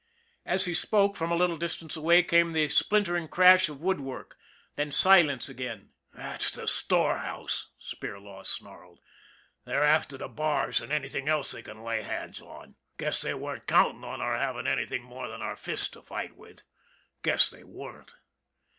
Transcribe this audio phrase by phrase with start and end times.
[0.47, 4.35] As he spoke, from a little distance away, came the splintering crash of woodwork
[4.75, 8.99] then silence again." That's the storehouse," Spirlaw snarled."
[9.65, 12.77] They're after the bars an' anything else they can lay their hands on.
[12.97, 16.63] Guess they weren't countin' on our havin' anything more than our fists to fight with,
[17.21, 18.15] guess they weren't."